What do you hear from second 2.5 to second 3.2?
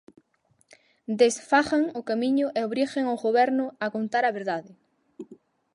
e obriguen